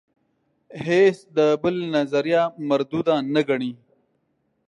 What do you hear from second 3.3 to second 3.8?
نه ګڼي.